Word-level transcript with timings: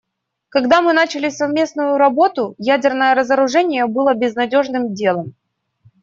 Когда 0.49 0.81
мы 0.81 0.93
начинали 0.93 1.29
совместную 1.29 1.97
работу, 1.99 2.55
ядерное 2.57 3.13
разоружение 3.13 3.85
было 3.85 4.15
безнадежным 4.15 4.95
делом. 4.95 5.35